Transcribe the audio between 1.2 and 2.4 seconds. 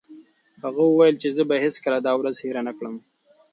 چې زه به هیڅکله دا ورځ